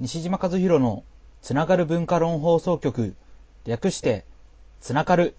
[0.00, 1.04] 西島和弘の
[1.42, 3.14] つながる文化論放送局、
[3.66, 4.24] 略して、
[4.80, 5.34] つながる。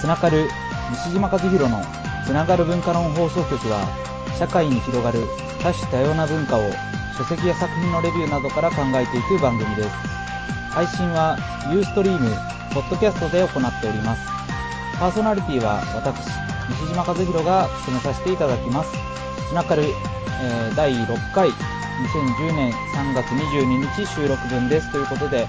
[0.00, 0.48] つながる
[0.92, 1.82] 西島和弘の
[2.24, 5.20] つながる文化論放送局は社会に広がる
[5.62, 6.70] 多種多様な文化を
[7.16, 9.88] 書籍や作品のレビューなどから考えていく番組です。
[10.70, 11.38] 配信は
[11.72, 12.28] ユーストリーム、
[12.74, 14.22] ポッドキャストで行っております。
[15.00, 16.28] パーソナリティは私、
[16.84, 18.92] 西島和弘が務めさせていただきます。
[19.48, 24.92] つながる、えー、第6回、2010年3月22日収録分です。
[24.92, 25.48] ということで、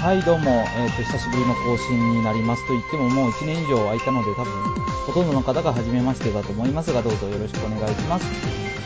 [0.00, 4.52] はい、どうも、えっ、ー、と、久しぶりの更新になりますと言ってももう1年以上空いたので多分、
[5.04, 8.24] ほとんどの方が初めましてだと思いますが、どうぞよろしくお願いします。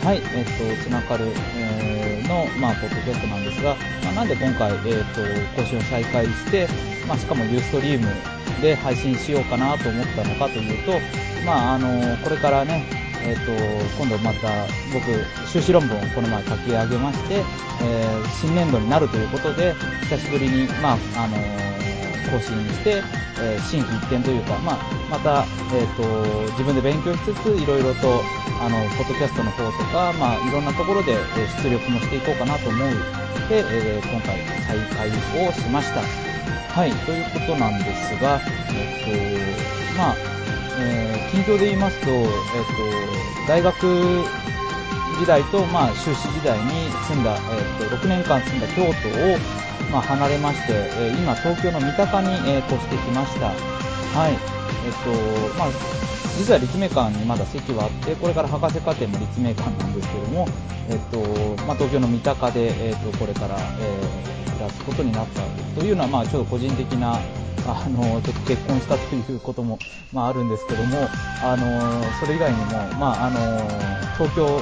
[0.03, 4.79] はい、えっ、ー、と、つながる、えー、の、まあ、ポッドキャストなんですが、まあ、なんで今回、えっ、
[5.15, 5.21] と、
[5.55, 6.67] 更新を再開して、
[7.07, 8.07] まあ、しかもユーストリーム
[8.61, 10.99] で配信しようかなと思ったのかというと、
[11.45, 13.51] まあ、あの、これからね、えっ、ー、と、
[13.97, 15.05] 今度また僕、
[15.47, 17.43] 修士論文をこの前書き上げまして、
[17.81, 19.73] えー、新年度になるということで、
[20.09, 21.94] 久しぶりに、まあ、あのー、
[22.31, 23.03] 更新して、
[23.39, 24.77] えー、新規一点というか、まあ、
[25.09, 26.03] また、えっ、と、
[26.51, 28.21] 自分で勉強しつつ、いろいろと、
[28.61, 32.89] あの、ポッドキャストの方とか、まあ、いろんなところで、え出力もしていこうかなと思う
[33.49, 36.01] で、え今回再開をしました。
[36.01, 38.41] はい、ということなんですが、
[38.73, 40.15] えっ、と、まあ、
[40.77, 44.25] えー、近況で言いますと、えっ、ー、と、大学
[45.19, 49.37] 時代と、まあ、修士時代に住んだ、え、ー、と、6年間住んだ京都を、
[49.91, 53.47] まあ、離れまして、えー、今、東京の三鷹に、えー、越してきました。
[53.47, 54.33] はい。
[54.33, 55.67] えっ、と、まあ、
[56.37, 60.47] 実は立命館にまだ席はあって、これから博士課程も立命館なんですけども、
[60.89, 61.19] えっと、
[61.63, 65.41] まあ、東京の三鷹で、えっと、これから、えー、暮らすことになった
[65.79, 67.19] というのは、まあ、ちょっと個人的な
[67.67, 69.79] あの、ちょっと結婚したということも、
[70.13, 71.07] まああるんですけども、
[71.43, 73.39] あの、それ以外にも、まああの、
[74.17, 74.61] 東京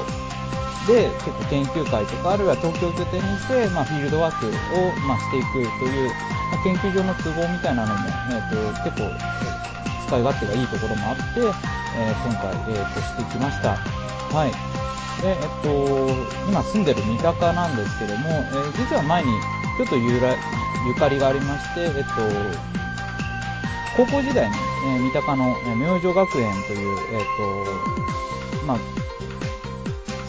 [0.86, 4.50] で結構研究会とか、あるいは東京拠点にして、まあフィールドワークを、
[5.08, 6.08] まあしていくという、
[6.52, 8.00] まあ、研究上の都合みたいなのも、
[8.30, 9.08] え、ー、と、結構、
[10.06, 13.76] 使い勝手がいいところもあって、えー、今回、えー、としてきました。
[14.34, 14.52] はい。
[15.22, 16.08] で、えっと、
[16.48, 19.30] 今住んでる三鷹なんですけども、えー、実は前に
[19.78, 20.36] ちょっとゆら
[20.86, 22.12] ゆかりがありまして、えっと、
[23.96, 24.56] 高校時代に、
[24.86, 27.24] え、三鷹の、明星学園という、えっ、
[28.60, 28.78] と、まあ、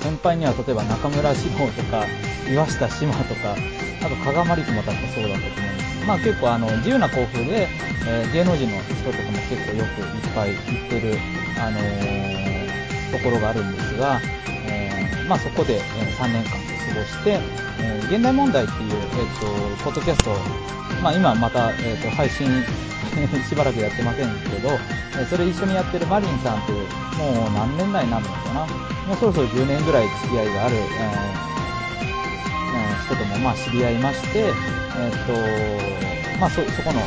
[0.06, 2.06] 先輩には例えば中村志郎とか、
[2.48, 3.58] 岩下志麻とか、
[4.06, 6.06] あと加賀まりこも確かそうだったと思うんです。
[6.06, 7.68] まあ結構あの、自由な校風で、
[8.06, 11.18] えー、芸能人の人とかも結構よくいっぱい行ってる、
[11.58, 14.22] あのー、ところがあるんですが、
[14.70, 15.80] えー、まあそこで、え
[16.22, 17.40] 3年間過ごして、
[17.82, 20.30] え現代問題っていう、えっ、と、ポッドキャスト
[21.02, 22.48] まあ今また、えっ、と、配信
[23.48, 24.78] しばらくやってませんけど、
[25.20, 26.80] えそれ一緒にやってるマリンさんという、
[27.18, 28.66] もう何年来になるのかな？
[29.08, 34.54] もうそろそろ10年ぐらい付き合いがある、えー、人ともまあ知り合いまして、えっ、
[36.34, 37.00] と、まあそ、そこの、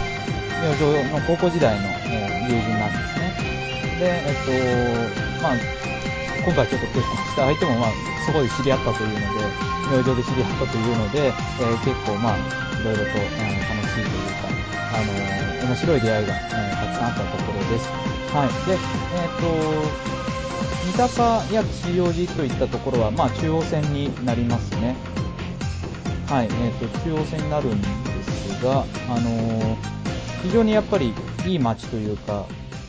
[0.62, 3.34] 明星の高校時代の、え、友人なんですね。
[3.98, 5.56] で、えっ、と、まあ、
[6.44, 7.90] 今回ちょっと結婚した相手も、まあ、
[8.24, 9.24] そこで知り合ったというので、
[9.90, 14.48] 明星で知り合ったというので、えー、結構まあ、いろいろと、えー、楽しいというか、
[14.94, 17.88] あのー、面白い出会いが、えー、たくさんあったところです。
[18.32, 18.48] はい。
[18.68, 20.08] で、えっ、と、
[20.86, 24.96] 三鷹や吉祥寺といったところは、まあ、中央線になりますね。
[26.28, 26.48] はい。
[26.50, 27.88] えっ、と、中央線になるんで
[28.58, 29.76] すが、あの
[30.42, 31.12] 非常にやっぱり
[31.46, 32.46] いい街というか、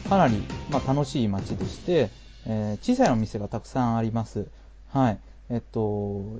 [0.07, 2.09] かなり、まあ、楽しい街でして、
[2.45, 4.47] えー、小さいお店がたくさんあります。
[4.91, 5.19] はい。
[5.50, 6.39] えっと、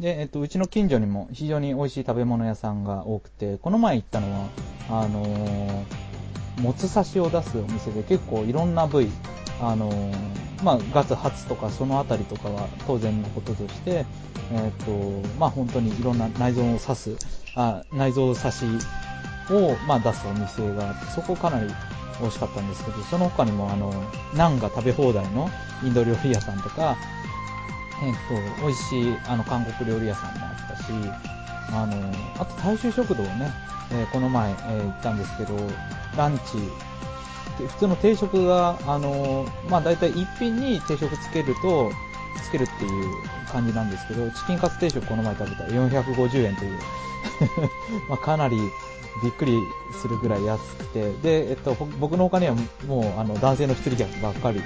[0.00, 4.48] で、えっと、うちの近所にも非常に美味しい食べ物屋さんが多くて、この前行ったのは、
[4.90, 9.08] あのー、もつ刺しを出すお店で結構いろんな部位、
[9.60, 14.04] あのー、まあ、ガツ、ハツとかそのあたりとかは当然のこととして、
[14.52, 14.90] えっ、と、
[15.38, 17.16] まあ、本当にいろんな内臓を刺す、
[17.54, 18.64] あ内臓刺し
[19.50, 21.72] を、まあ、出すお店があって、そこかなり
[22.20, 23.92] 美味しかったんですけど、その他にもあの、
[24.34, 25.50] ナンが食べ放題の
[25.82, 26.96] インド料理屋さんとか、
[28.02, 28.14] えっ、
[28.58, 30.90] と、美味しいあの韓国料理屋さんもあったし、
[31.72, 33.50] あの、あと大衆食堂ね、
[33.92, 35.56] えー、この前、えー、行ったんですけど、
[36.16, 36.58] ランチ、
[37.66, 41.90] 普通の定食が、あの、まあ大体一品に定食つけると、
[42.42, 43.14] つけるっていう
[43.50, 46.78] 感じなんですけど、チキンカツ定食この前食べたら450円という。
[48.08, 48.56] まあかなり
[49.22, 49.58] びっくり
[50.00, 52.54] するぐらい安くて、で、えっと、僕の他には
[52.86, 54.60] もう、あの、男性の一人客ばっかり、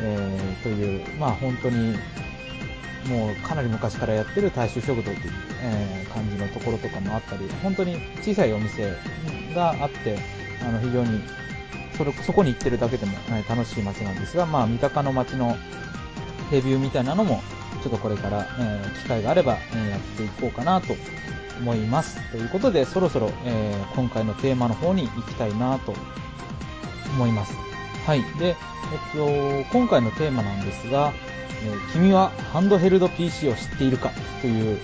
[0.00, 1.96] えー、という、まあ本当に、
[3.08, 5.18] もうかなり昔からやってる大衆食堂という、
[5.62, 8.94] えー、感じのところとかもあったり、本当に小さいお店
[9.54, 10.18] があって、
[10.62, 11.20] あの、非常に、
[11.96, 15.56] それ、そこに行ってるだけでも、え楽しい街なんですが、まあ、三鷹の街の
[16.50, 17.42] レビューみたいなのも、
[17.82, 20.94] ちょっとこれから、えー、機会があれば、えー、やっていこうかなと
[21.60, 22.18] 思います。
[22.30, 25.94] ということで、そろそろ、えー、今回のテーマの方に行きたいなと
[27.14, 27.75] 思います。
[28.06, 28.22] はい。
[28.38, 28.54] で、えっ
[29.16, 31.12] と、今回のテーマなんですが、
[31.64, 34.78] えー、君はハンドヘルド PC を知っているかという、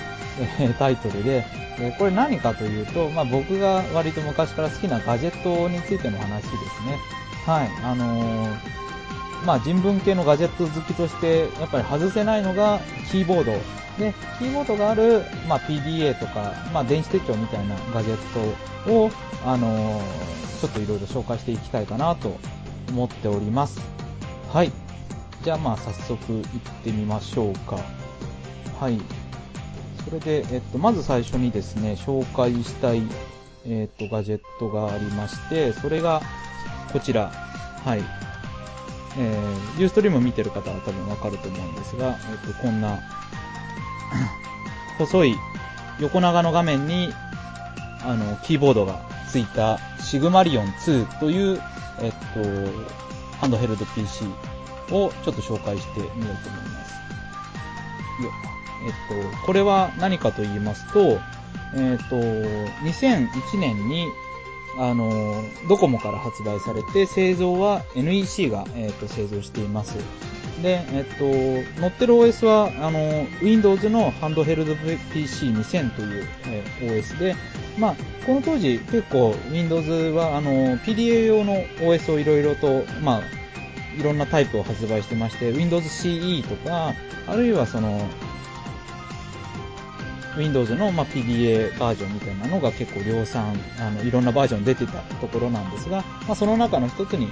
[0.59, 1.45] えー、タイトルで、
[1.79, 6.53] えー、これ何かというと、まあ、僕が割と昔から好きなガジェットについての話です
[6.85, 6.99] ね。
[7.47, 7.71] はい。
[7.85, 8.49] あの
[9.47, 13.53] まあ、人文系のガジェット好きとして、やっぱり外せないのがキーボード。
[13.99, 19.11] で、キーボードがある、まあ、PDA とか、まあ、電子手帳みたいなガジェットを、
[19.45, 20.01] あの
[20.61, 22.39] ちょっといろいろ紹介していきたいかなと
[22.93, 23.81] 思っております。
[24.53, 24.73] はい。
[25.43, 26.45] じゃあまあ早速行っ
[26.85, 27.79] てみましょうか。
[28.79, 29.01] はい。
[30.05, 33.03] それで、えっと、まず最初にですね、紹介したい、
[33.65, 36.21] えっと、ガジェットがありまして、それが、
[36.93, 37.33] こちら。
[37.85, 38.03] はい。
[39.19, 42.99] えー、ユーストリーム見てる方は多分わかると思うんですが、えっと、こんな、
[44.99, 45.37] 細い
[46.01, 47.13] 横長の画面に、
[48.05, 49.01] あの、キーボードが
[49.33, 51.61] ついたシグマリオン2という、
[52.01, 52.19] えっと、
[53.39, 54.27] ハンドヘルド PC
[54.95, 56.93] をちょっと紹介してみようと思います。
[58.23, 58.31] よ
[58.85, 61.19] えっと、これは何かと言いますと、
[61.75, 64.07] えっと、2001年に、
[64.79, 69.97] あの、ドコモから発売されて、製造は NEC が、えっと、製造しています。
[70.63, 77.35] で、えっと、乗ってる OS は、あの、Windows のハンドヘルド PC2000 という、え OS で、
[77.79, 77.97] まあ、
[78.27, 83.23] この当時結構 Windows は、あの、PDA 用の OS をいろいろと、まあ、
[83.99, 86.95] いろんなタイプを発売してまして、Windows CE とか、
[87.27, 88.09] あるいはその、
[90.37, 97.29] Windows の、ま PDA バージョンみたいなのが結構量産、あの、いろんなバージョン出てたところなんですが、まあ、その中の一つに、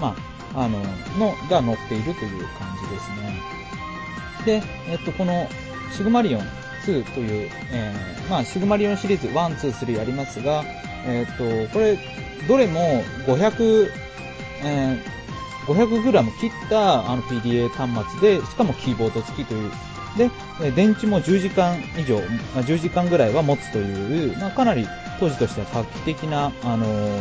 [0.00, 0.16] ま
[0.54, 0.78] あ、あの、
[1.18, 4.60] の、が載っているという感じですね。
[4.60, 5.48] で、えっと、この、
[5.92, 6.42] シグマリオン
[6.84, 10.64] 2という、えー、まあ、シグマリオンシリーズ1、2、3ありますが、
[11.06, 11.98] えっと、これ、
[12.48, 13.90] どれも500、
[14.64, 15.20] えー
[15.66, 19.70] 500g 切ったあの PDA 端末で、しかもキーボード付きという。
[20.16, 22.18] で、電池も10時間以上、
[22.62, 24.86] 10時間ぐらいは持つという、まあ、かなり
[25.20, 27.20] 当時としては画期的な、あのー、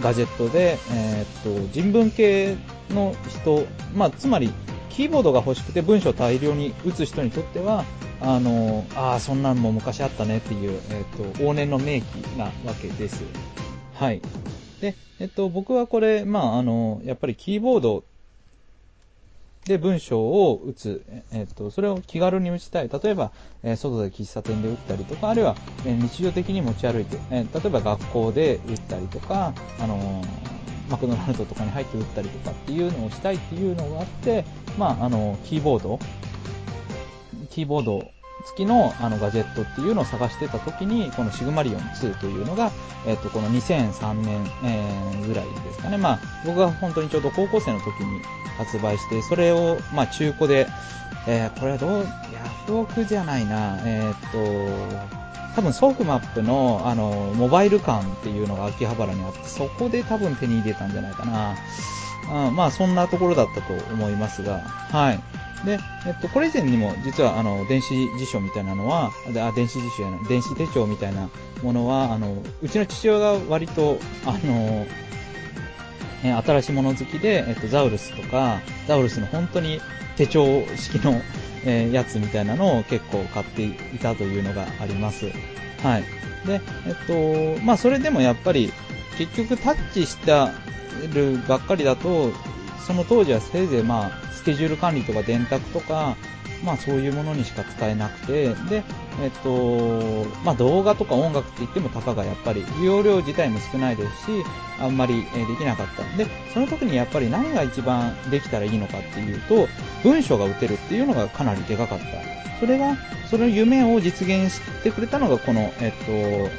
[0.00, 2.56] ガジェットで、えー、っと、人文系
[2.90, 4.52] の人、まあ、つまり、
[4.92, 7.84] キーボードが欲しくて文章を大量に打つ人にとっては、
[8.20, 12.04] あの、ああ、そんなんも昔あったねっていう、えー、と、往年の名機
[12.36, 13.24] なわけです。
[13.94, 14.20] はい。
[14.80, 18.04] で、えっと、僕はこれ、まあ、あの、やっぱりキーボード
[19.64, 21.02] で文章を打つ、
[21.32, 22.90] えっと、それを気軽に打ちたい。
[22.90, 25.56] 例えば、えー、外で喫茶店で打ったりとか、あるいは、
[25.86, 30.22] えー、日常的に持ち歩いて、え、例えば学校で打ったりとか、あの
[30.92, 34.44] マクドナルドとかに入って打ったりとかっていうのをしたいっていうのがあって、
[34.78, 35.98] まあ、あの、キーボード、
[37.48, 38.10] キーボード
[38.46, 42.70] 付きのあのガジェットっていうのを探してた時に、このシグマリオン2というのが、
[43.06, 45.96] えっ、と、この2003年、えー、ぐらいですかね。
[45.96, 48.20] まあ、僕が本当にちょうど高校生の時に
[48.58, 50.66] 発売して、それを、まあ、中古で、
[51.26, 51.90] えー、これはどう、
[52.34, 55.21] ヤフオクじゃないな、えっ、と、
[55.54, 61.54] 多分ソフマップの、あの、モバイル館っていうのが秋葉原にあって、そこで多分手に入れたんじゃないかな。
[62.28, 65.20] あまあ、そんなところだったと思いますが、はい。
[65.66, 71.28] で、えっと、これ以前にも、実は、あの、電子辞書みたいなのは、あ、電子辞書やな、電子手帳みたいな
[71.62, 74.86] ものは、あの、うちの父親が割と、あの、
[76.24, 79.80] え新しいもの好きで、えっと、ザウルスとか、ザウルスの本当に
[80.16, 81.20] 手帳式の、
[81.64, 85.26] えー、やつみたいなのを結構買っていたというのがあります。
[85.80, 86.04] はい。
[86.44, 88.72] で、えっと、まあ、それでもやっぱり、
[89.16, 90.50] 結局タッチした
[91.12, 92.32] るばっかりだと、
[92.84, 96.16] その当時はせいぜいまあ、スケジュール管理とか電卓とか、
[96.64, 98.82] まあそういうものにしか使えなくて、で、
[99.20, 104.44] えっと、まあ動画とか音楽って言ってもたかがやっぱり容量自体も少ないですし、
[104.80, 106.16] あんまりできなかった。
[106.16, 109.68] で、その時にやっぱり何が一番できたらいいのかっていうと、
[110.02, 112.04] 文章が打てるっていうのがかなりでかかった。
[112.60, 112.96] それが、
[113.28, 115.92] その夢を実現してくれたのがこの、えっ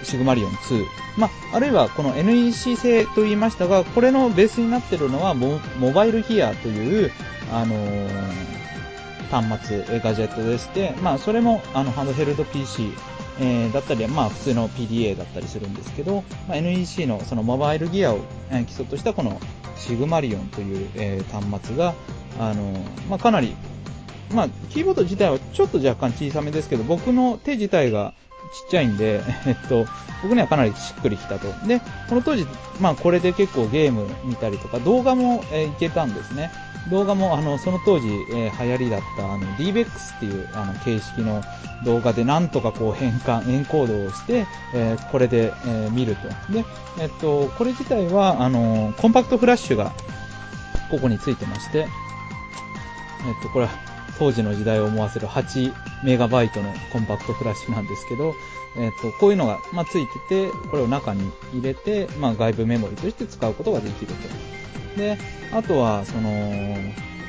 [0.01, 0.83] と、シグマリオン2。
[1.17, 5.59] まあ、あるいはこの NEC 製と言いましたが、これのベースになってるのはモ
[5.93, 7.11] バイルヒアという、
[7.53, 8.53] あのー、
[9.41, 12.91] 端末、ガジェットでして、まあ、それも、あの、ハンドヘルド PC、
[13.39, 18.19] えー、だったり、まあ、普通の PDA だったりするんですけど、まあ、NEC のそのモバイルギアを、
[18.67, 19.39] 基礎としたこの
[19.75, 21.95] シグマリオンという、えー、端末が、
[22.39, 22.73] あの
[23.09, 23.55] まあ、かなり
[24.33, 28.13] まあ、キーボード自体はちょっと若干小さめですけど、僕の手自体が
[28.53, 29.85] ちっちゃいんで、 えっと、
[30.21, 31.47] 僕にはかなりしっくりきたと。
[31.67, 32.47] で、この当時、
[32.79, 36.51] まあこれで結構ゲーム見たりとか、動画も、えー、いけたんですね。
[36.89, 41.41] 動画も、あの、その当時、えー、流行りだった、あの、DBEX っていう、あの、形式の
[41.85, 46.27] 動画でなんとかこう変換、エンコードをして、えー、これで、えー、見ると。
[46.51, 46.65] で、
[46.99, 49.93] えっと、これ自体は、あの、コンパクトフラッシュが、
[50.91, 51.87] ここについてまして、えっ
[53.41, 58.35] と、これは、当時の時代を思わせる8メガバイトのコンパクトフラッシュなんですけど、
[58.77, 64.13] えっ、と、こういうのが、まあ、ついてて、これを中に入れて、まあ、外部メモリとして使うことができる
[64.95, 64.97] と。
[64.97, 65.17] で、
[65.51, 66.29] あとは、その、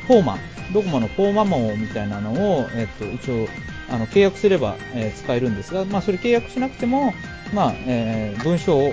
[0.07, 0.39] フォーマ、
[0.73, 3.49] ドコモのフォーマモみたいなのを、えっ、と、一応、
[3.91, 7.13] あの、契約すれば、えー、使えるんですが、まあ、それ契約しなくても、
[7.53, 8.93] まあ、えー、文章を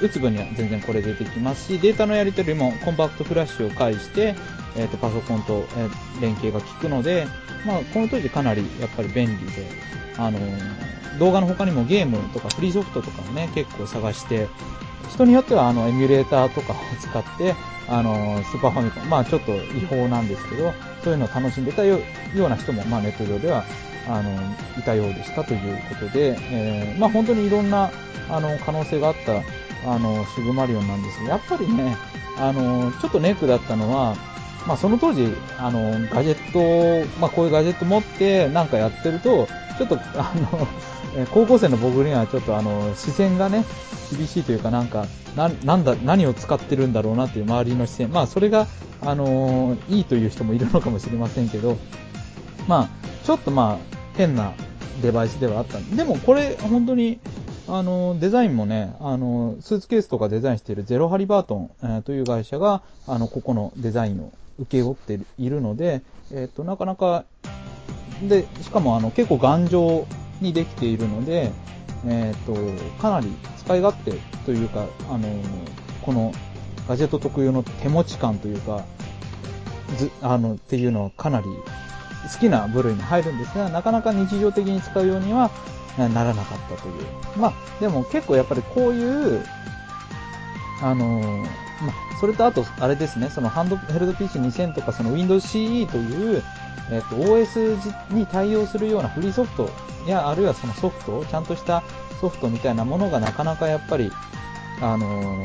[0.00, 4.34] 打つ分には全然これ出てきますし、データのやり取りもコンパクトフラッシュを介して、
[4.76, 5.88] え、ー、と、パソコンと、え、
[6.20, 7.26] 連携が効くので、
[7.66, 9.66] まあ、この当時かなりやっぱり便利で、
[10.16, 14.48] あのー、動画の他にもゲームとかフリーソフトとかもね、結構探して、
[15.10, 17.54] 人によってはあの、エミュレーターとかを使って、
[17.88, 21.98] あの、スーパーファミコン、まあちょっと違法なんですけど、そういうのを楽しんでたよ
[22.36, 23.64] うな人も、まあネット上では、
[24.06, 24.30] あの、
[24.78, 27.90] いたようでしたということで、えー、まあ本当にいろんな、
[28.28, 29.42] あの、可能性があった、
[29.86, 31.96] あの、シグマリオンなんですが、やっぱりね、
[32.38, 34.16] あの、ちょっとネックだったのは、
[34.66, 39.46] まあその当時、あの、ガジェット、まあこういうガジェット持ってなんかやってると、
[39.78, 43.64] ちょっと、あの、高校生の僕にはちょっとあの、視線がね、
[44.16, 45.06] 厳しいというかなんか、
[45.36, 48.10] な、なんだ、何を使ってるんだろうなっていう周りの視線。
[48.10, 48.66] まあそれが、
[49.00, 51.76] あの、いいという人もいるのかもしれませんけど、
[52.66, 52.88] まあ、
[53.24, 54.52] ちょっとまあ、変な
[55.02, 57.20] デバイスではあったでもこれ、本当に、
[57.70, 66.00] あの、デザインもね、あの、スーツケースとかデザインしているゼロハリバートン、えー、という会社が、あの、ここのデザインを受け負っているので、
[66.32, 67.24] えっ、と、なかなか、
[68.22, 70.06] で、しかもあの、結構頑丈
[70.40, 71.52] にできているので、
[72.06, 72.54] えっ、と、
[73.00, 74.12] かなり使い勝手
[74.46, 75.28] というか、あの、
[76.00, 76.32] この
[76.88, 78.82] ガジェット特有の手持ち感というか、
[79.98, 81.46] ず、あの、っていうのはかなり
[82.32, 85.50] 好きな部類に入るんですが、なかなか日常的に使うようには
[86.06, 86.94] ならなかったという。
[87.36, 89.44] まあ、でも結構やっぱりこういう、
[90.82, 91.44] あの
[91.82, 96.42] まあ、それとあと、あれですね、そのハンドヘルド PC2000 とかその Windows CE という、
[96.90, 99.68] えっ、と、OS に対応するようなフリーソフト
[100.06, 101.82] や、あるいはそのソフト、ちゃんとした
[102.20, 104.10] ソフトみたいなものがなかなかやっぱり、
[104.80, 105.44] あの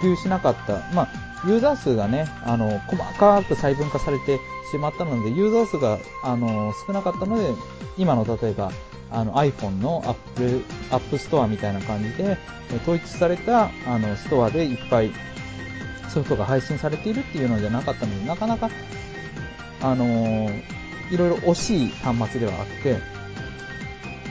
[0.00, 0.80] 普及しなかった。
[0.94, 1.08] まあ、
[1.46, 7.54] ユーザー数がね、あの、細かく細分化されてしまったので、ユーザー数が、あの、少なかったので、
[7.96, 8.70] 今の例えば、
[9.10, 12.36] あの iPhone の Apple、App Store みたいな感じで、
[12.82, 15.12] 統一された、あの、ストアでいっぱい
[16.08, 18.70] ソフトが配信されているっていうのじゃなかったので、なかなか、
[19.80, 20.62] あのー、
[21.10, 22.98] いろいろ惜しい端末ではあって、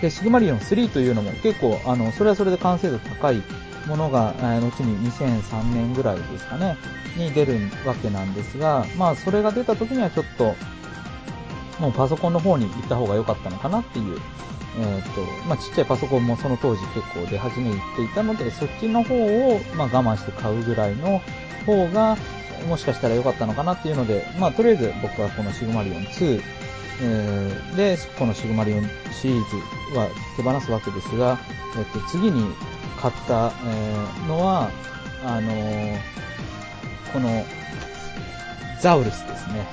[0.01, 3.41] で、シグマリオン3というのも結構、あの、それはそれで完成度高い
[3.87, 6.77] ものが、え、後に2003年ぐらいですかね、
[7.15, 10.55] に出るわけなんですが、まあ、それが出た時にはちょっと、
[11.79, 14.19] もうパソコンの方に行った方が良かったのかなっていう、
[14.77, 21.21] え、ー、と、まあ、ちっちゃいパソコンもその当時結構出始めていたので、そっちの方を、まあ、我慢して買うぐらいの
[21.65, 22.17] 方が、
[22.67, 26.41] もしかしたら良かったのかなっていうので、まあ、とりあえず僕はこのシグマリオン2、
[27.01, 29.49] えー、で、このシグマリオンシリー
[29.91, 31.39] ズは手放すわけですが、
[31.77, 32.53] えっ、と、次に
[32.99, 34.71] 買った、えー、のは、
[35.23, 35.97] あのー、
[37.13, 37.45] この、
[38.79, 39.65] ザウルスですね。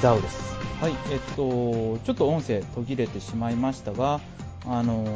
[0.00, 0.55] ザウルス。
[0.80, 4.20] はい、えっと、ちょっと音声途切れてしまいましたが、
[4.66, 5.06] あの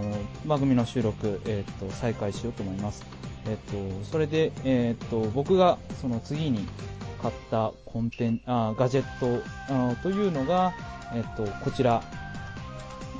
[0.47, 3.05] 番組の収録、えっと、再開しようと思います。
[3.47, 6.67] えっと、それで、えっと、僕がその次に
[7.21, 10.73] 買ったコンテンあガジェットあというのが、
[11.13, 12.03] えっと、こちら、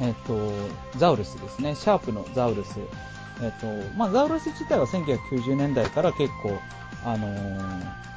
[0.01, 0.51] えっと、
[0.97, 1.75] ザウルスですね。
[1.75, 2.79] シャープのザウルス。
[3.43, 3.67] えっと、
[3.99, 6.59] まあ、ザウルス自体は1990年代から結構、
[7.05, 8.10] あのー、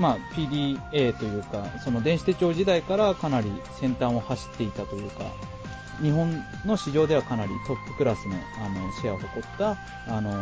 [0.00, 5.24] まあ、PDA というか、その電子手帳時代からかなり先端を走っていたというか、
[6.00, 9.76] 日本の市場ではかなりトップクラスのあのシェアを誇った、
[10.08, 10.32] あの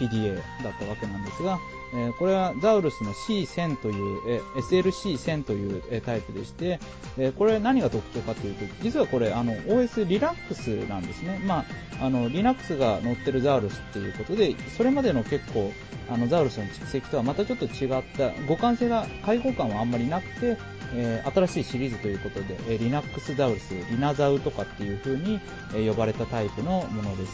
[0.00, 1.58] PDA だったわけなんですが、
[1.92, 6.78] えー、これはザウルスの C1000 という、え SLC1000 という、えタイプでして、
[7.18, 11.40] えこれ何が特徴かというと、実はこれあの OS Linux なんですね。
[11.44, 11.64] ま
[12.00, 15.72] あ、あの Linux が載ってるザウルスっていうことで、それまでの結構
[16.08, 20.56] あのザウルスの蓄積とはまたちょっと違った、互換性が、開放感はあんまりなくて、
[20.92, 25.40] えー、新しいシリーズということで、えー、Linux ザウルス、リナザウとかっていう風に、
[25.74, 27.32] えー、呼ばれたタイプのものです。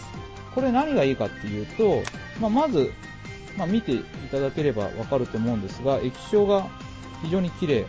[0.54, 2.02] これ何がいいかっていうと、
[2.40, 2.92] まあ、まず、
[3.56, 6.68] まあ、見ていただければわかると思うんですが、液晶が
[7.22, 7.86] 非常に綺麗。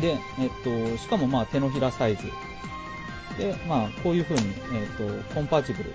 [0.00, 2.22] で、えっと、しかもまあ手のひらサイズ。
[3.38, 5.92] で、まあ、こういう風に、えっと、コンパチブル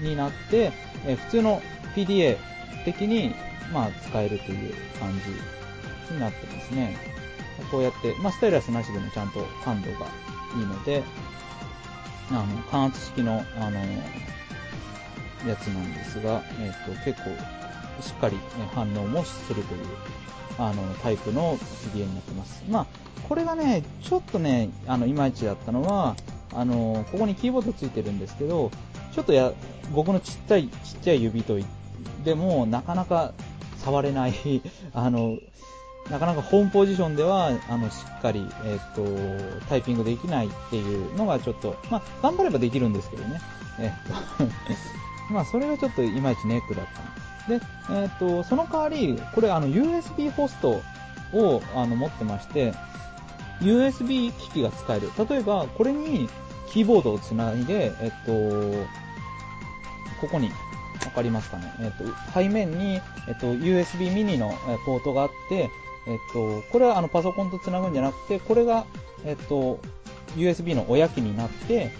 [0.00, 0.72] になって、
[1.06, 1.62] え普通の
[1.94, 2.36] PDA
[2.84, 3.34] 的に、
[3.72, 5.12] まあ、使えるという感
[6.08, 6.96] じになってますね。
[7.70, 10.06] こうやって、まあ、スタイラスなしでもちゃんと感度が
[10.56, 11.02] いいので、
[12.30, 13.80] あの、感圧式の、あの、
[15.46, 17.30] やつなんですが、えっ、と、結構、
[18.02, 18.36] しっかり
[18.74, 19.86] 反応もするという、
[20.58, 22.64] あの、タイプの PDA になってます。
[22.68, 22.86] まあ、
[23.28, 26.16] これがね、ちょっとね、あの、いまいちだったのは、
[26.52, 28.70] あの、ここにキーボードついてるんですけど、
[29.12, 29.52] ちょっとや、
[29.94, 31.64] 僕のちっちゃい、ちっちゃい指といっ
[32.24, 33.32] ても、なかなか
[33.84, 34.34] 触れない
[34.94, 35.38] あの、
[36.10, 39.04] なかなかホームポジションでは、あの、しっかり、えっ、と、
[39.68, 43.40] タイピングできないっていうのがちょっと、まあ、頑張ればできるんですけどね。
[43.78, 44.44] えっ、と
[45.30, 46.86] まあ、それがちょっといまいちネックだっ
[47.46, 50.82] たで、えっ、と、その代わり、これあの、USB ホスト
[51.32, 52.74] を、あの、持ってまして、
[53.60, 55.10] USB 機器が使える。
[55.28, 56.28] 例えば、これに
[56.70, 58.86] キーボードをつないで、えっと、
[60.20, 60.50] ここに、
[61.04, 61.72] わかりますかね？
[61.80, 64.52] えっと、背面に、えっと、USB ミニの
[64.84, 65.70] ポートがあって、
[66.06, 68.84] えっと、これはあのパソコンとつなぐんじゃなくて、これが、
[69.24, 69.78] えっと、
[70.36, 71.90] USB の親機になって、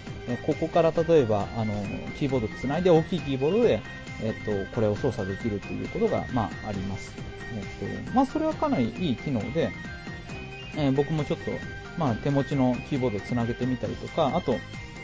[0.45, 1.73] ここから例えば、あの、
[2.17, 3.81] キーボードつないで大きいキーボードで、
[4.21, 7.13] えっと、これを操作できるということが、まあ、あります。
[7.55, 9.71] えっと、まあ、それはかなりいい機能で、
[10.75, 11.51] えー、僕もちょっと、
[11.97, 14.57] まあ、手持ちのキーボードをつなげてみたりとか、あと、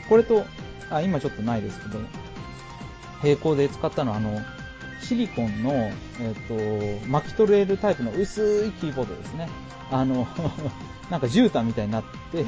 [0.09, 0.45] これと、
[0.89, 1.99] あ、今ちょっとないですけど、
[3.23, 4.41] 並行で使ったのは、あの、
[5.01, 9.49] シリコンの、えっ、ー、と、巻き取れるタイプの薄いキーボードですね。
[9.91, 10.27] あの、
[11.09, 12.45] なんか絨毯みたいになって、 えっ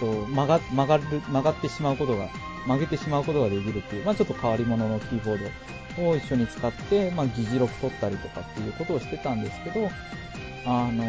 [0.00, 2.28] と、曲が、曲がる、曲がってしまうことが、
[2.66, 5.50] 曲げてしまうことができるっていう、まあちょっと変わり者のキーボー
[5.96, 9.88] ドを一緒に使って、まあ議事録取ったりとかっていうことをしてたんですけど、
[10.66, 11.04] あの、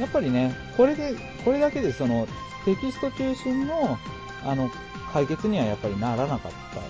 [0.00, 1.14] やっぱりね、これで、
[1.44, 2.26] これだけでその
[2.64, 3.98] テキスト中心の、
[4.44, 4.70] あの、
[5.12, 6.80] 解決にはやっぱりならなかった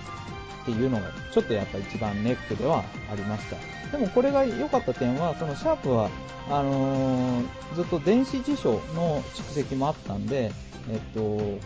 [0.61, 3.97] っていうのが、ちょっとやっぱ一番ネックではありました。
[3.97, 6.09] でもこれが良かった点は、そのシャープは、
[6.49, 10.51] あのー、ずっと電子辞書の蓄積もあったんで、
[10.91, 11.19] えっと、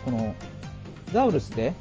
[0.04, 0.34] この、
[1.12, 1.74] ザウルスで、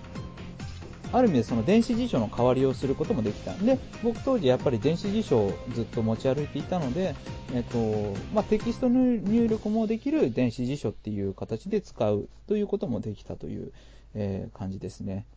[1.14, 3.54] ある意味でその電子辞書の代わりをすることもできた。
[3.54, 7.16] で、僕当時やっぱり電子辞書をずっと持ち歩いていたので、
[7.54, 13.72] えっと、まあ、テキスト入力もできる電子辞書っていう形で使うということもできたという、
[14.16, 15.28] えー、感じですね。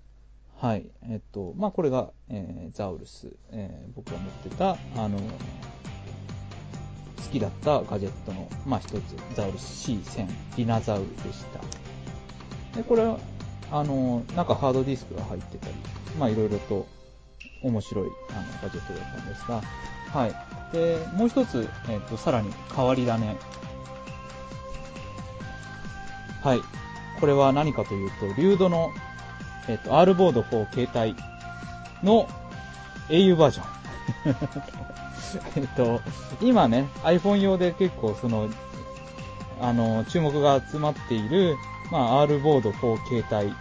[0.59, 0.91] はい。
[1.11, 5.23] えっと、まあ、これが、えー、ザウルス、えー、僕が持ってた、あの、好
[7.31, 9.01] きだったガジェットの、まあ、一つ、
[9.35, 11.61] ザウルス C1000、ディナザウルでした。
[12.77, 13.19] で、これは、
[13.71, 15.75] あの、なんかハードディスクが入ってたり、
[16.19, 16.87] まあいろいろと
[17.63, 19.63] 面白いあのガジェットだったんですが、
[20.13, 20.73] はい。
[20.73, 23.37] で、もう一つ、えっ、と、さらに変わり種。
[26.43, 26.61] はい。
[27.21, 28.93] これは何かというと、リュードの、
[29.69, 31.17] えっ、と、R ボード4携帯
[32.03, 32.29] の
[33.09, 33.77] au バージョン。
[35.57, 36.01] えっと、
[36.41, 38.49] 今ね、iPhone 用で結構その、
[39.61, 41.57] あの、注目が集まっている、
[41.91, 43.55] まあ、R ボード4携帯。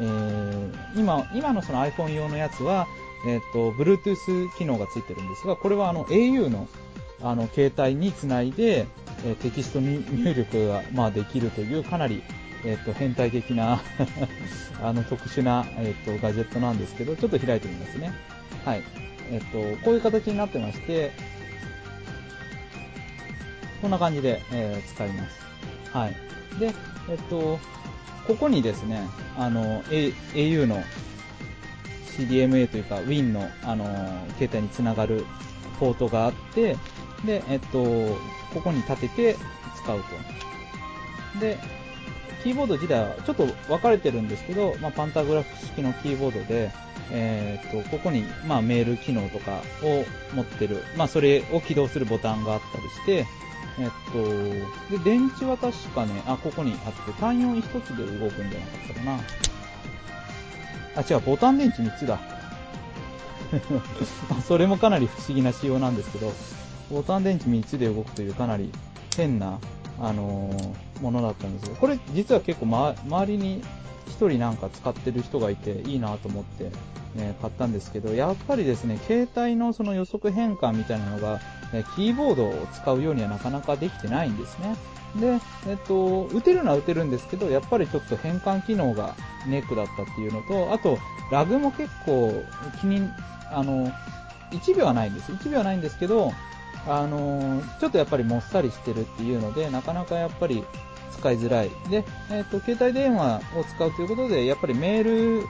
[0.00, 2.86] えー、今、今のその iPhone 用のやつは、
[3.26, 6.68] えっ、ー、と、Bluetooth 機能がついてるんですが、これはあの au の
[7.22, 8.86] あの携帯につないで、
[9.24, 10.04] えー、テキスト入
[10.34, 12.22] 力が、まあ、できるというかなり、
[12.64, 13.80] えっ、と、変態的な
[14.82, 18.12] あの、特殊な、えっ、と、ガジェットなんですけど、ちょっと開いてみますね。
[18.64, 18.82] はい。
[19.30, 21.12] えっ、と、こういう形になってまして、
[23.80, 25.44] こんな感じで、え使います。
[25.92, 26.16] はい。
[26.58, 26.72] で、
[27.10, 27.58] えっと、
[28.26, 29.02] ここにですね、
[29.36, 30.82] あの、A、au の
[32.16, 33.84] CDMA というか Win の、あの、
[34.38, 35.26] 携帯につながる
[35.78, 36.76] ポートがあって、
[37.26, 37.82] で、えっと、
[38.54, 39.36] ここに立てて
[39.76, 40.02] 使う
[41.34, 41.40] と。
[41.40, 41.58] で、
[42.42, 46.70] キーボード自体はちょっと分かれてるんですけど、まあ、パンタグラフ式のキーボードで、
[47.10, 53.26] えー、っと、ここに、まあ、メール機能とかを持ってる、まあ、それを起動するボタンがあったりして、
[53.78, 59.20] えっと、で、電池は確かね、あ、ここにあって、単4一つで動くんじゃなかったかな。
[60.96, 62.20] あ、違う、ボタン電池3つだ。
[64.46, 66.32] それもかなり不思議な仕様なんですけど、
[66.90, 68.70] ボタン電池3つで動くというかなり
[69.16, 69.58] 変な、
[70.00, 73.62] あのー、ものだったんですけど、これ実は結構、ま、周りに
[74.06, 76.70] 1人なんか使ってる人がいていいなと思って、
[77.14, 81.40] ね、買ったんですけど、やっぱりですね、携帯のその予測変換みたいなのが、
[81.96, 84.76] キーボードを使うようにはなかなかできてないんですね。
[85.16, 89.14] で、えっと、打てるのは打てるんですけど、やっぱりちょっと変換機能が
[89.46, 90.98] ネックだったっていうのと、あと、
[91.30, 92.42] ラグも結構
[92.80, 93.08] 気に、
[93.50, 93.90] あの、
[94.50, 95.32] 1秒はないんです。
[95.32, 96.32] 1秒はないんですけど、
[96.86, 100.64] あの、ちょっとやっぱりもっさりしてるっていうので、なかなかやっぱり
[101.18, 101.70] 使いづらい。
[101.90, 105.04] で、えっ、ー、と、携帯電話を使うということで、やっぱりメー
[105.40, 105.46] ル、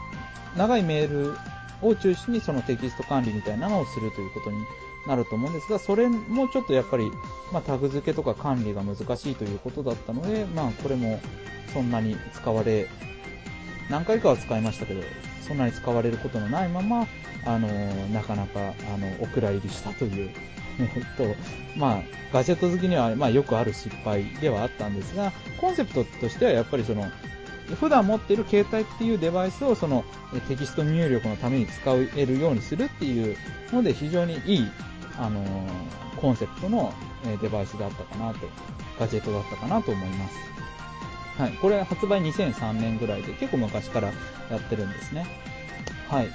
[0.57, 1.37] 長いメール
[1.83, 4.59] を中心にそのテキスト管理みたいなのをするということに
[5.07, 7.11] なると思うんですが、それもちょっとやっぱり、
[7.53, 11.21] まあ、タグ付けとか管理が難しいということだったので、まあ、これも
[11.73, 12.89] そんなに使われ、
[13.91, 15.03] 何回かは使いましたけど、
[15.47, 17.07] そんなに使われることのないまま、
[17.47, 17.69] あの、
[18.09, 20.31] なかなか、あの、お蔵入りしたという、
[20.79, 21.37] えっと、
[21.77, 27.07] まあ、ガジェット好きには、まあ、よくある失敗ではあったんですが、コンセプトとしてはやっぱりその、
[27.81, 30.05] 普段持っている携帯っていうデバイスをその
[30.49, 33.37] テキスト入力のために使えるようにするっていう
[33.73, 34.71] ので非常にいい、
[35.19, 35.43] あの、
[36.21, 36.93] コンセプトの
[37.41, 38.49] デバイスだったかなと、
[38.99, 40.35] ガジェットだったかなと思います。
[41.39, 41.53] はい。
[41.61, 44.09] これ発売2003年ぐらいで結構昔から
[44.51, 45.27] やってるんですね。
[46.09, 46.29] はい。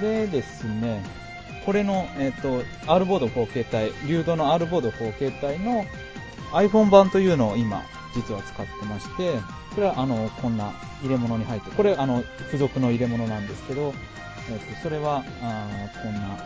[0.00, 1.04] でですね、
[1.64, 5.84] これの、えっ、ー、と、R ボード4携帯、流動の R ボード4携帯の
[6.52, 7.82] iPhone 版というのを今、
[8.14, 9.38] 実は使ってまして、
[9.74, 13.94] これはあの、こんな入れ物に入って、これあの、付属の入れ物なんですけど、
[14.48, 15.68] えっ、ー、と、それは、あ
[16.02, 16.38] こんな、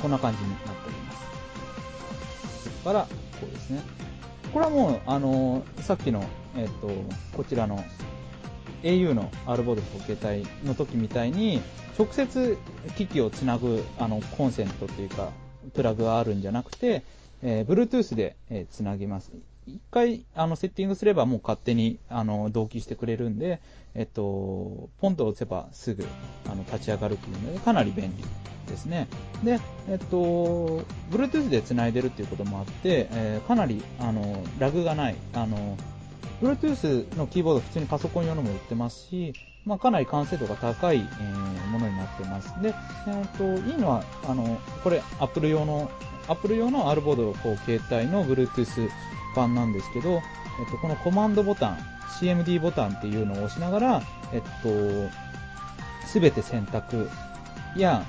[0.00, 2.64] こんな感じになっております。
[2.64, 3.02] そこから、
[3.40, 3.80] こうですね。
[4.52, 6.24] これはもう、あの、さっきの、
[6.56, 6.90] えっ、と、
[7.36, 7.82] こちらの
[8.82, 11.62] au の R ボード携帯の時みたいに、
[11.98, 12.58] 直接
[12.96, 15.30] 機器をつなぐ、あの、コンセントというか、
[15.74, 17.02] プラグがあるんじゃなくて、
[17.42, 19.32] えー、Bluetooth で、えー、つなぎます。
[19.66, 23.60] 一回、あの、セッティングすればもう勝手に、あの、同期してくれるんで、
[23.94, 26.04] えっと、ポンと押せばすぐ、
[26.46, 28.24] あの、立ち上がるっていうので、かなり便利
[28.66, 29.06] ですね。
[29.44, 35.76] で、えっと、Bluetooth で繋いでるっていうこともあって、えー、かなり、あの、ラグがない、あの、
[36.42, 39.32] Bluetooth のキーボード普通にパソコン用のも売ってますし、
[39.64, 42.48] まあ、かなり完成度が高い、えー、ものになってます。
[42.60, 42.74] で、
[43.06, 45.88] えー、と、いいのは、あの、これ、Apple 用の、
[46.28, 48.88] Apple 用の R ボードこう携帯の Bluetooth
[49.34, 50.22] 版なんですけど、
[50.60, 51.78] えっと、このコマンドボタン、
[52.20, 55.10] CMD ボタンっていうのを押しながら、えっと、
[56.06, 57.08] すべて選択
[57.76, 58.04] や、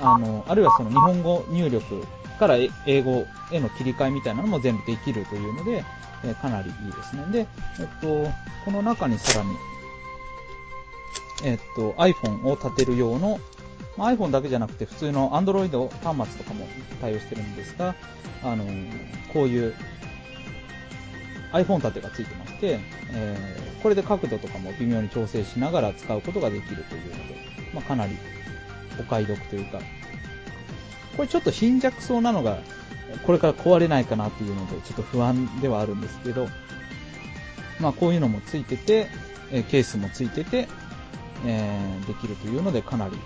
[0.00, 2.04] あの、あるいはその日本語入力
[2.38, 5.84] から英語への切り替えみたいなのも全部できるというので、
[6.24, 7.24] えかなりいいですね。
[7.30, 7.46] で、
[7.78, 8.30] えっと、
[8.64, 9.50] この中にさらに、
[11.44, 13.38] えっと、iPhone を立てる用の、
[13.96, 16.66] ま iPhone だけじゃなくて普通の Android 端末とかも
[17.00, 17.94] 対応してるんですが、
[18.42, 18.64] あの、
[19.32, 19.74] こういう
[21.52, 22.78] iPhone 立てがついてまして、
[23.12, 27.36] えー、これで角度とかも微妙に調整しながら使うことができるというので、
[27.74, 28.16] まあ、かなり
[28.98, 29.80] お買い得というか、
[31.16, 32.58] これちょっと貧弱そうなのが、
[33.26, 36.48] これから壊れないかなっていうので、ちょっと不安ではあるんですけど、
[37.80, 39.08] まあこういうのもついてて、
[39.50, 40.68] ケースもついてて、
[41.44, 43.16] えー、できるというのでかなり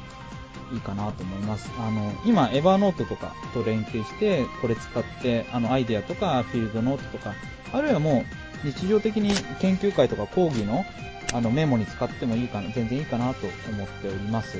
[0.74, 1.70] いいかなと思います。
[1.78, 7.34] あの、今、エヴァノートとかと連携して、これ使って、あの、アイデアとか、フィールドノートとか、
[7.72, 8.24] あるいはも
[8.64, 10.84] う、日常的に研究会とか講義の、
[11.32, 14.58] あの、メモに使ってもいいかな、全然いいかなと思っております。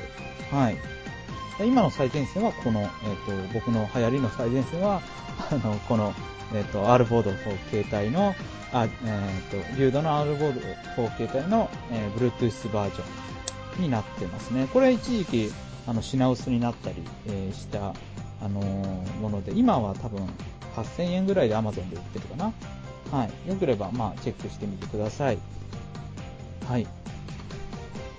[0.51, 0.77] はい。
[1.59, 5.01] 今の最前線はこの、えっ、ー、と、僕の流行りの最前線は、
[5.51, 6.13] あの、この、
[6.53, 8.35] えっ、ー、と、R ボード4携帯の、
[8.73, 10.61] あ、えっ、ー、と、リュードの R ボード
[11.01, 14.67] 4携帯の、えー、Bluetooth バージョンになってますね。
[14.73, 15.53] これ一時期、
[15.87, 16.95] あの、品薄になったり、
[17.27, 17.93] え、した、
[18.41, 18.59] あの、
[19.21, 20.27] もので、今は多分
[20.75, 22.53] 8000円ぐらいで Amazon で売ってるかな。
[23.11, 23.49] はい。
[23.49, 25.37] よければ、まあ、チェックしてみてください。
[26.67, 26.87] はい。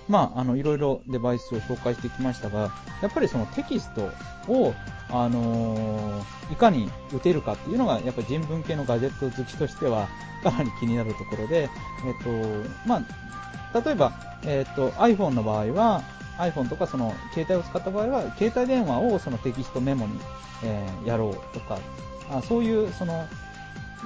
[0.08, 4.10] まあ、あの、いろいろデバイスを紹介してきましたが、やっぱりそのテキスト
[4.52, 4.72] を、
[5.10, 10.08] あのー、いかに打てるかっていうのが、やっぱ人文系のガジェット好きとしては、
[10.42, 11.68] かなり気になるところで、えっ
[12.22, 13.02] と、まあ、
[13.80, 14.12] 例えば、
[14.44, 16.02] えっと、iPhone の場合は、
[16.38, 20.18] iPhone とかその携帯を使った場合は、携帯電話をそのテキストメモに、
[20.64, 21.78] えー、やろうとか、
[22.30, 23.26] あそういうその、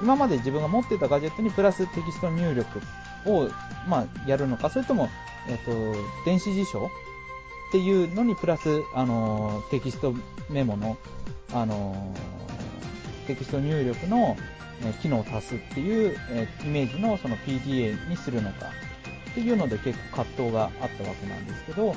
[0.01, 2.79] 今まで自分が持ってたガジェットにプラステキスト入力
[3.25, 3.49] を、
[3.87, 5.09] まあ、やるのか、それとも、
[5.47, 5.71] えっ、と、
[6.25, 6.89] 電子辞書っ
[7.71, 10.13] ていうのにプラス、あの、テキスト
[10.49, 10.97] メモの、
[11.53, 12.13] あの、
[13.27, 14.37] テキスト入力の、
[15.01, 18.67] 機能を足すっていう、えイメージのその PDA にするのか。
[19.31, 21.95] っていうので結構葛藤があったわけなんですけど、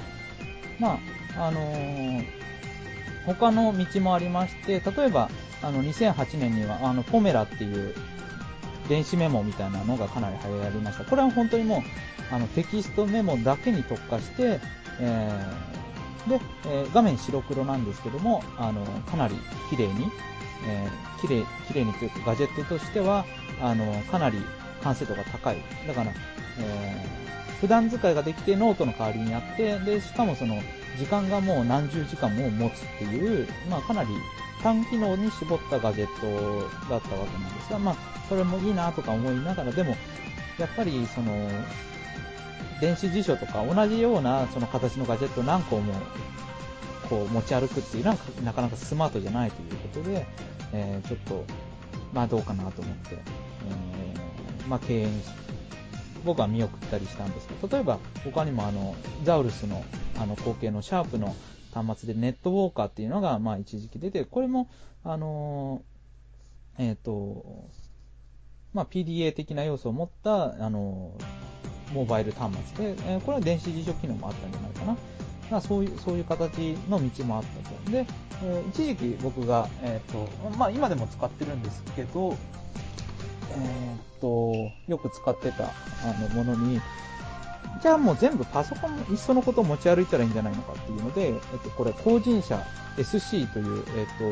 [0.79, 0.99] ま
[1.37, 2.25] あ、あのー、
[3.27, 5.29] 他の道もありまして、例えば、
[5.63, 7.95] あの、2008年には、あの、ポメラっていう
[8.89, 11.05] 電子メモみたいなのがかなり流行りました。
[11.05, 14.61] これは本当にもう、あの、テキストメモだけに特化して、
[15.01, 19.37] えー、で、えー、画面白黒なんですけども、あの、かなり
[19.71, 20.11] 綺麗に、
[20.67, 23.25] えー、綺麗、綺麗にというか、ガジェットとしては、
[23.61, 24.39] あの、かなり
[24.85, 25.57] 完成度が高い。
[25.87, 26.13] だから、
[26.59, 30.61] えー、普段使いができてノートの代わりになって、で、しかもその、
[30.99, 34.11] 時間がもう何十時間も持つっていう、まあかなり
[34.63, 37.97] 単機能に絞ったガジェットだったわけなんですが、まあ
[38.29, 39.97] それもいいなとか思いながら、でも、
[40.59, 41.49] やっぱりその、
[42.81, 45.95] 電子辞書とか同じようなその形のガジェット何個も
[47.09, 50.27] こう持ち歩くっていうのはなかなかスマートじゃないということで、
[50.73, 51.45] えー、ちょっと、
[52.13, 53.19] まあどうかなと思って、
[54.69, 55.29] まあ敬遠し
[56.25, 59.85] 僕は見送ったりしたんですけど、例えば他にもあの、ザウルスの
[60.17, 61.35] あの後継のシャープの
[61.73, 64.69] 端末でネットウォーカーっていうのがまあ一時期出て、これも
[65.05, 65.83] あの
[66.79, 67.69] えっ、ー、と、
[68.73, 71.13] まあ PDA 的な要素を持ったあの
[71.93, 74.97] モバイル端末で、えー、これは電子辞書機能もあったんじゃないかな。
[75.51, 77.91] まあ、そういう、そういう形の道もあったと。
[77.91, 78.07] で、
[78.43, 82.35] えー、一時期僕が、えっ、と、まあ今でも使ってるんですけど、
[83.51, 85.69] え、っと、よく使ってたあ
[86.21, 86.81] のものに、
[87.83, 92.63] じゃあもう全部パソコン一緒のこと持ち歩いたらいいんじゃないのかっていうので、えっと、これ、工人社
[92.97, 94.25] SC という、えっと、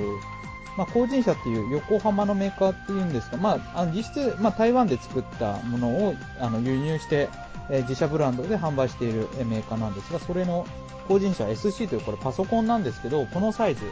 [0.76, 7.28] まあ、工人社っていう横浜のメーカーっていうんですが、まあ、あの実質、まあ、台湾で作ったものをあの輸入して、
[7.70, 10.66] えー、自社ブランドで販売しているメーカーなんですが、それの
[11.08, 13.82] 工人社 SC というこれパソコンなんですけど、このサイズ、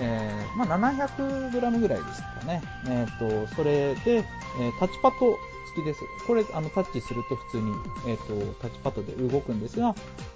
[0.00, 2.62] えー、まあ、700g ぐらいですかね。
[2.88, 4.24] えっ、ー、と、それで、え、
[4.78, 5.36] タッチパッド
[5.68, 6.00] 付きです。
[6.26, 7.72] これ、あの、タッチすると普通に、
[8.06, 8.24] えっ、と、
[8.60, 9.94] タッチパッドで動くんですが、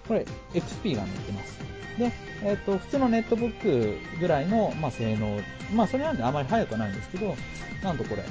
[0.09, 1.59] これ、XP が載ってます。
[1.99, 5.41] で、えっ、と、普通のネットブックぐらいの、まあ、性能。
[5.75, 7.37] まあ、それなんであまり速くはないんですけど、
[7.83, 8.25] なんとこれ、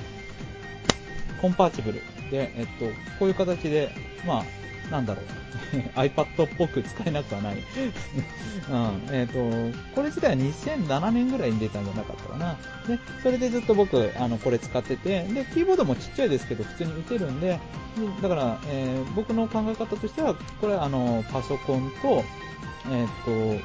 [1.41, 2.85] コンパーチブルで、えっと、
[3.19, 3.91] こういう形で、
[4.25, 4.45] まあ、
[4.91, 5.25] なんだろう、
[5.97, 7.55] iPad っぽく使えなくはない。
[8.69, 9.01] うん。
[9.09, 12.57] えっ、ー、と、これ自体は2007年ぐらいに出たんじゃなかったかな。
[12.87, 17.57] で、それでずっと僕、あの、これ使ってて、で、キーボードもちっちゃいですけど、普通に打てるんで、
[18.21, 22.23] だから、えー、僕の考え方としては、これ、あの、パソコンと、
[22.91, 23.63] えっ、ー、と、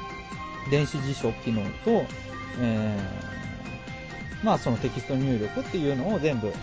[0.71, 2.05] 電子辞書機能と、
[2.61, 6.53] えー、まあ、そのテキスト入力っていうのを全部、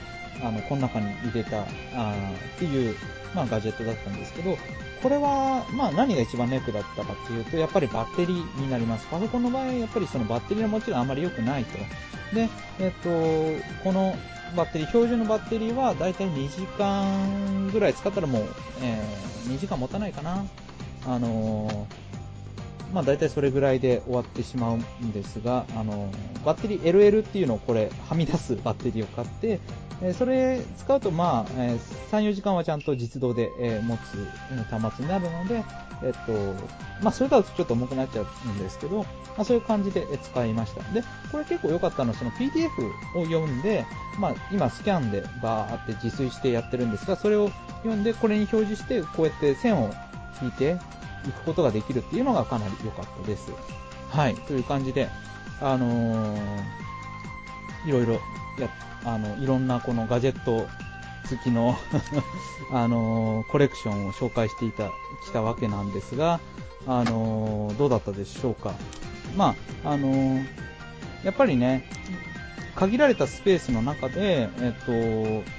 [0.43, 1.61] あの、この中に入れた、
[1.95, 2.15] あ
[2.57, 2.97] っていう、
[3.35, 4.57] まあ、ガジェットだったんですけど、
[5.03, 9.07] これは、まあ何が一番ネックだったかっていうと、やっぱりバッテリーになります。
[9.11, 11.79] パソコンの場合、やっぱりそのバッテリーはもちろんあまり良くないと。
[12.35, 13.09] で、えっと、
[13.83, 14.17] この
[14.57, 18.47] バッテリー、標準のバッテリーは大体2時間ぐらい使ったらもう、
[18.83, 20.45] えー、2時間持たないかな。
[21.07, 22.05] あのー
[22.95, 26.11] まあ大体それぐらいで終わってしまうんですが、あの、
[26.45, 29.59] バッテリー LL っていうのをこれ、はみ出すバッテリーを買って、
[30.01, 31.79] えそれ使うとまあ、え
[32.13, 34.29] 3、4時間はちゃんと実動で、え持つ
[34.71, 35.65] 端末になるので、
[36.05, 36.33] えっと、
[37.03, 39.07] まあそれだとちょっと重くなっちゃうんですけど、ま
[39.39, 40.81] あそういう感じで使いました。
[40.93, 41.03] で、
[41.33, 42.69] これ結構良かったのはその PDF
[43.19, 43.85] を読んで、
[44.21, 47.51] まあ今スキャンでバーって自炊してやってるんですが、それを
[47.83, 49.93] 読んでこれに表示してこうやって線を
[50.41, 50.79] 引いて、
[51.25, 53.53] 行くことができるっていうのがかなり良かったです。
[54.11, 55.09] はい、という感じで、
[55.61, 56.39] あのー、
[57.87, 58.21] いろいろ
[58.59, 58.69] や、
[59.05, 60.67] あの、いろんなこのガジェット
[61.27, 61.77] 付きの
[62.73, 64.89] あのー、コレクションを紹介していた、
[65.25, 66.41] きたわけなんですが、
[66.87, 68.75] あのー、どうだったでしょうか。
[69.37, 70.47] まあ、あのー、
[71.25, 71.89] やっぱりね、
[72.77, 75.51] 限られたスペースの中で、えっと、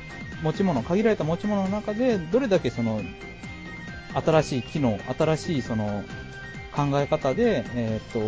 [0.43, 3.01] 持ち物、限られた持ち物の中で、どれだけその、
[4.15, 6.03] 新しい機能、新しいその
[6.75, 8.19] 考え方で、えっ、と、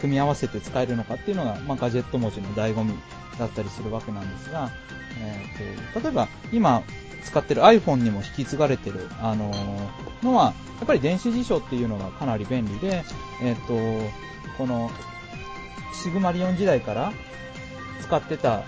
[0.00, 2.94] 組み合わせて使えるのかっていうのが、まあ、ガジェット文字の醍醐味
[3.38, 4.70] だったりするわけなんですが、
[5.20, 5.44] え
[5.90, 6.82] っ、と、例えば今
[7.24, 9.52] 使ってる iPhone にも引き継がれてる、あの、
[10.22, 13.04] のは、やっぱり電子辞書っていうのがかなり便利で、
[13.42, 13.74] えっ、と、
[14.58, 14.90] この、
[16.02, 17.12] シグマリオン時代から
[18.02, 18.62] 使ってた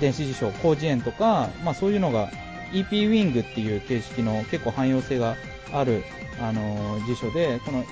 [0.00, 2.30] 電子辞書、広辞苑とか、まあそういうのが
[2.72, 5.36] EP ウィングっていう形式の結構汎用性が
[5.72, 6.04] ある、
[6.40, 7.84] あの辞書で、この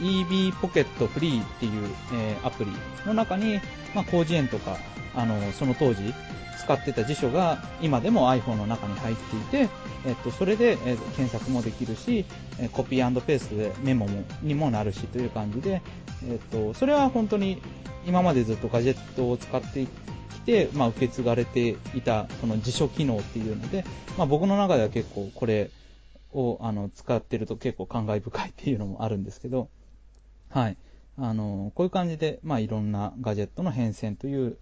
[0.00, 2.70] EB ポケットフリーっていう、えー、アプリ
[3.06, 3.60] の中に、
[3.94, 4.78] まあ、広辞苑とか、
[5.14, 6.12] あのその当時
[6.58, 9.68] 使ってた辞書が今でも iPhone の中に入っていて、
[10.06, 12.24] えっと、それで、えー、検索もできるし、
[12.58, 15.82] えコピーペーストでメモもにもなるしという感じで、
[16.28, 17.60] えっと、それは本当に
[18.06, 23.84] 今までずっとガジェットを使ってきて、まあ、受け継がれていた、その辞書機能っていうので、
[24.16, 25.70] まあ、僕の中では結構これ
[26.32, 29.68] を、あの、使ってると結構感慨深いっていうのもあるんですけど、
[30.54, 30.76] はい。
[31.18, 34.56] あの、こういう感じで、まあ、いろんなガジェットの変遷という、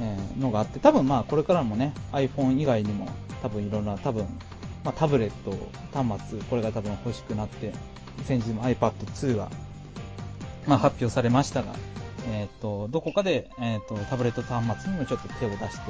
[0.00, 3.08] えー、のがあって、多分まあ、これからもね、iPhone 以外にも、
[3.40, 4.26] 多分いろんな、多分、
[4.82, 5.56] まあ、タブレット
[5.96, 7.72] 端末、これが多分欲しくなって、
[8.24, 9.48] 先日も iPad 2が、
[10.66, 11.72] まあ、発表されましたが、
[12.28, 15.80] えっ、と、どこかで、えっ、と、タブレット端末にもちょっと手を出し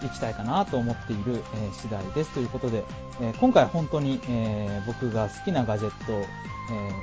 [0.00, 2.30] ていきたいかなと思っている、え次第です。
[2.30, 2.84] ということで、
[3.20, 6.26] え今回本当に、え僕が好きなガジェット、え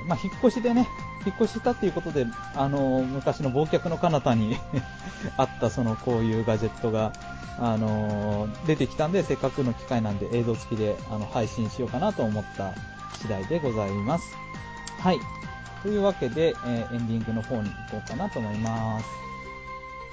[0.06, 0.88] まあ、引っ越しでね、
[1.26, 4.56] 引っ越したっていうことで、あの、昔の忘却の彼方に
[5.36, 7.12] あったそのこういうガジェットが、
[7.58, 12.74] あの出てきたんで、せっかくの機会なんで映像付きであの配信しようかなと思った
[13.14, 14.36] 次第でございます。
[15.00, 15.18] はい。
[15.82, 19.25] というわけで、え、エンディングの方に行こうかなと思います。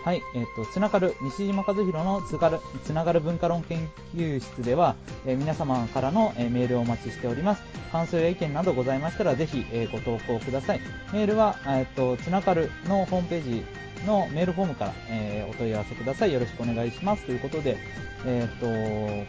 [0.04, 7.64] はい、えっ、ー、と、つながる、西島和弘のつがる、つながる文化論研究室では、えー、皆様からの、えー、メールをお待ちしております。
[7.90, 10.82] 感想や意見などございましたら、ぜひ、えご投稿ください。
[11.14, 13.66] メールは、えっ、と、つながるのホームページ
[14.06, 16.34] のメールフォームから、えお問い合わせください。
[16.34, 17.24] よろしくお願いします。
[17.24, 17.78] ということで、
[18.26, 18.66] えっ、と、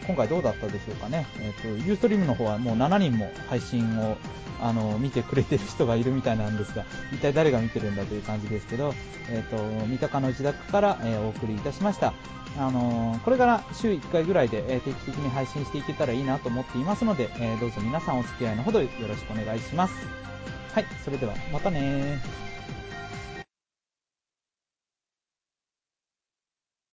[0.07, 1.25] 今回どうだったでしょうかね。
[1.39, 4.17] えっ、と、ユーストリームの方はもう7人も配信を
[4.61, 8.93] あの、見てくれてる人がいるみたいなんですが、一体誰が見てるんだという感じですけど、
[9.29, 12.13] えっ、ー、と、三鷹の自宅から、えー、お送りいたしました。
[12.57, 19.93] あのー、これから週1回ぐらいで、え定期的に配信していけたらいいなと思っていますので、えどうぞ皆さんお付き合いのほどよろしくお願いします。
[20.73, 22.21] はい、それではまたね